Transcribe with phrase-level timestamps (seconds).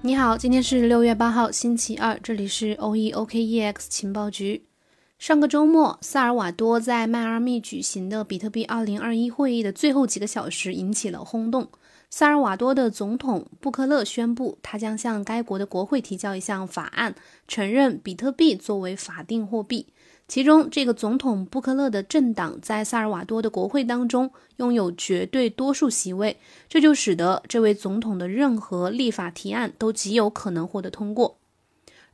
[0.00, 4.67] 你好，今天是六月八号，星期二，这里是 O E O K E X 情报局。
[5.18, 11.68] 上个周末，萨尔瓦多在迈阿密举行的比特币2021会议的最后几个小时引起了轰动。
[12.08, 17.16] 萨尔瓦多的总统布克勒宣布，他将向该国的国会提交一项法案，
[17.48, 19.88] 承认比特币作为法定货币。
[20.28, 26.36] 其中，这个总统布克勒的政党在萨尔瓦多的国会当中拥有绝对多数席位，
[26.68, 31.38] 这就使得这位总统的任何立法提案都极有可能获得通过。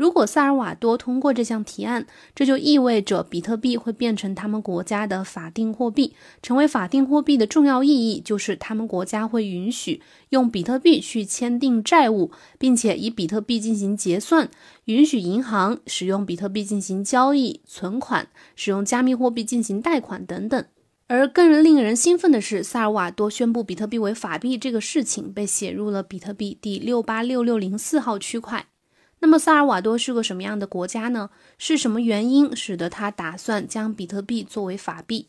[0.00, 6.14] 如果萨尔瓦多通过这项提案，这就意味着比特币会变成他们国家的法定货币。
[6.42, 10.00] 成为法定货币的重要意义就是，他们国家会允许
[10.30, 14.48] 用比特币去签订债务，并且以比特币进行结算，
[14.86, 20.64] 允许银行使用比特币进行交易、存款，使用加密货币进行贷款等等。
[21.08, 28.64] 而更令人兴奋的是，萨尔瓦多宣布比特币为法币这个事情被写入了比特币第六八六六零四号区块。
[29.20, 31.30] 那么萨尔瓦多是个什么样的国家呢？
[31.56, 35.28] 是什么原因使得他打算将比特币作为法币？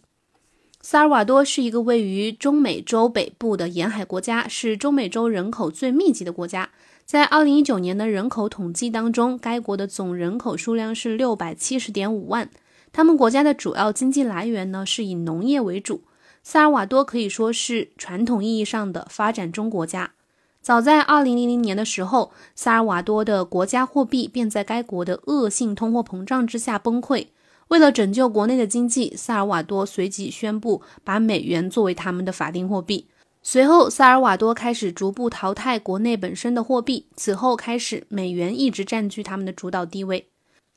[0.81, 6.69] 萨尔瓦多是一个位于中美洲北部的沿海国家，是中美洲人口最密集的国家。
[7.05, 12.49] 在2019年的人口统计当中，该国的总人口数量是670.5万。
[12.93, 16.03] 他们国家的主要经济来源呢是以农业为主。
[16.41, 20.13] 萨尔瓦多可以说是传统意义上的发展中国家。
[20.61, 27.27] 早在2000年的时候，萨尔瓦多的国家货币便在该国的恶性通货膨胀之下崩溃。
[27.69, 33.07] 为了拯救国内的经济，萨尔瓦多随即宣布把美元作为他们的法定货币。
[33.41, 37.07] 随后，萨尔瓦多开始逐步淘汰国内本身的货币。
[37.15, 40.27] 此后开始，美元一直占据他们的主导地位。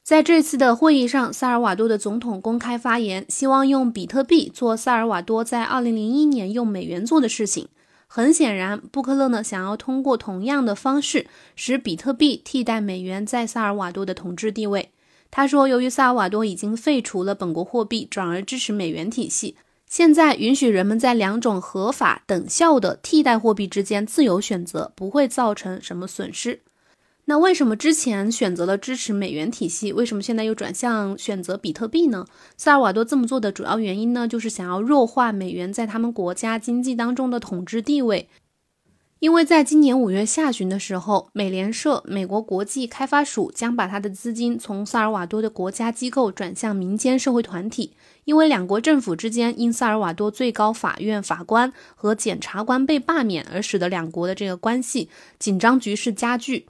[0.03, 7.69] 在这次的会议上，萨尔瓦多的总统公开发言，希望用比特币做萨尔瓦多在2001年用美元做的事情。
[8.17, 11.27] 很显然，布克勒呢想要通过同样的方式，
[11.57, 14.93] 使比特币替代美元在萨尔瓦多的统治地位。
[15.33, 19.57] 他说，由于萨尔瓦多已经废除了本国货币，转而支持美元体系，
[19.89, 26.61] 现在允许人们在两种合法等效的替代货币之间自由选择，不会造成什么损失。
[27.27, 32.27] 那为什么之前选择了支持美元体系，为什么现在又转向选择比特币呢？
[32.57, 38.29] 萨尔瓦多这么做的主要原因呢，就是想要弱化美元在他们国家经济当中的统治地位。
[39.21, 47.95] 因为在今年五月下旬的时候，美联社美国国际开发署将把它的资金从萨尔瓦多的国家机构转向民间社会团体。
[48.25, 55.09] 因为两国政府之间因萨尔瓦多最高法院法官和检察官被罢免而使得两国的这个关系
[55.39, 56.67] 紧张局势加剧。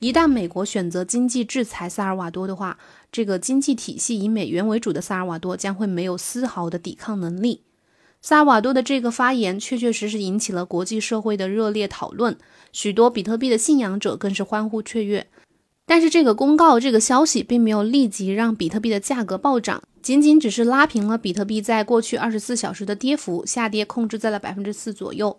[0.00, 2.78] 一旦美国选择经济制裁萨尔瓦多的话，
[3.10, 7.62] 这个经济体系以美元为主的萨尔瓦多将会没有丝毫的抵抗能力。
[8.20, 12.36] 萨尔瓦多的这个发言确确实实引起了国际社会的热烈讨论，
[12.72, 15.26] 许多比特币的信仰者更是欢呼雀跃。
[15.86, 25.38] 但是这个公告、这个消息并没有立即让比特币的价格暴涨，仅仅只是拉平了比特币在过去二十四小时的跌幅，下跌控制在了百分之四左右。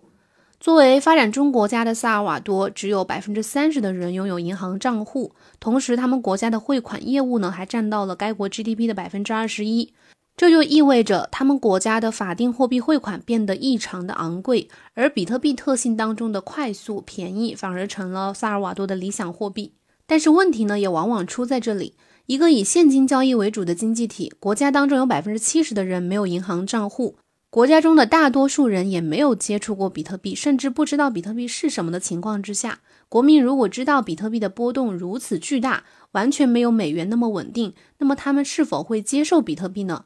[0.59, 9.93] 作为发展中国家的萨尔瓦多，只有百分之三十的人拥有银行账户，同时他们国家的汇款业务呢，还占到了该国 GDP 的百分之二十一。
[10.35, 19.73] 这就意味着他们国家的法定货币汇款变得异常的昂贵，而比特币特性当中的快速、便宜，反而成了萨尔瓦多的理想货币。
[20.07, 21.93] 但是问题呢，也往往出在这里：
[22.25, 27.15] 一个以现金交易为主的经济体，国家当中有百分之七十的人没有银行账户。
[27.49, 40.05] 国家中的大多数人也没有接触过比特币，甚至不知道比特币是什么的情况之下，国民如果知道比特币的波动如此巨大，完全没有美元那么稳定，那么他们是否会接受比特币呢？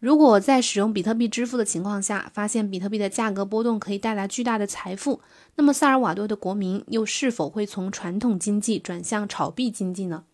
[0.00, 5.20] 如果在使用比特币支付的情况下，发现比特币的价格波动可以带来巨大的财富，
[5.56, 10.24] 那么萨尔瓦多的国民又是否会从传统经济转向炒币经济呢？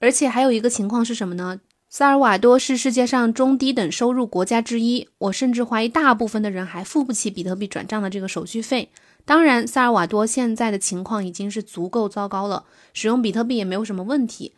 [0.00, 1.60] 而且还有一个情况是什么呢？
[1.92, 8.90] 萨尔瓦多是世界上中低等收入国家之一，我甚至怀疑大部分的人还付不起比特币转账的这个手续费。
[9.24, 14.54] 当然，萨尔瓦多现在的情况已经是足够糟糕了，使用比特币也没有什么问题，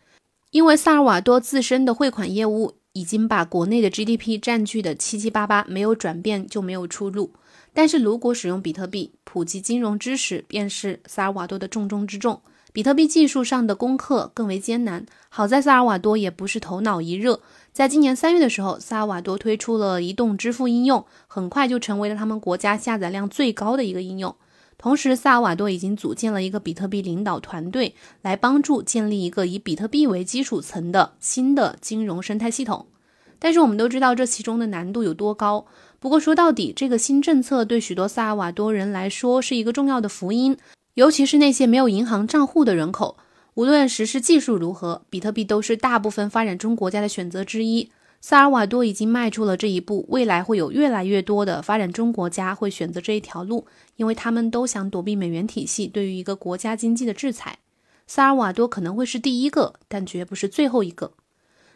[0.50, 7.32] 因为萨尔瓦多自身的汇款业务已经把国内的 GDP 占据的七七八八，没有转变就没有出路。
[7.72, 12.42] 但是如果使用比特币，普及金融知识便是萨尔瓦多的重中之重。
[12.72, 15.04] 比特币技术上的功课更为艰难。
[15.28, 17.40] 好在萨尔瓦多也不是头脑一热，
[17.72, 24.34] 在今年三月的时候，萨尔瓦多推出了移动支付应用，很快就成为了他们国家下载量最高的一个应用。
[24.78, 32.86] 同时，萨尔瓦多已经组建了一个比特币领导团队，来帮助建立一个以比特币为基础层的新的金融生态系统。
[33.38, 35.66] 但是，我们都知道这其中的难度有多高。
[36.00, 40.56] 不过说到底，这个新政策对许多萨尔瓦多人来说是一个重要的福音。
[40.94, 43.16] 尤其是那些没有银行账户的人口。
[43.54, 47.90] 无论实施技术如何，比特币都是大部分发展中国家的选择之一。
[48.20, 53.66] 萨尔瓦多已经迈出了这一步，未来会有越来越多的发展中国家会选择这一条路，
[53.96, 57.58] 因为他们都想躲避美元体系对于一个国家经济的制裁。
[58.06, 61.12] 萨尔瓦多可能会是第一个，但绝不是最后一个。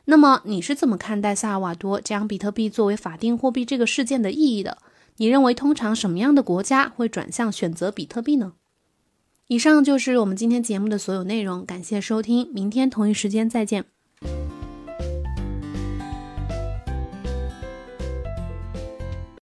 [0.04, 4.78] 那么你是怎么看待萨尔瓦多将比特币作为法定货币这个事件的意义的？
[5.16, 8.52] 你认为通常什么样的国家会转向选择比特币呢？
[9.48, 13.95] 以上就是我们今天节目的所有内容，感谢收听，明天同一时间再见。